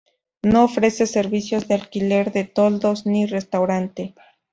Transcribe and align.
No 0.41 0.63
ofrece 0.63 1.05
servicios 1.05 1.67
de 1.67 1.75
alquiler 1.75 2.31
de 2.31 2.43
toldos 2.43 3.05
ni 3.05 3.27
restaurante. 3.27 4.15